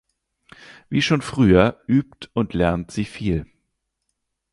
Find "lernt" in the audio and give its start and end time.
2.55-2.89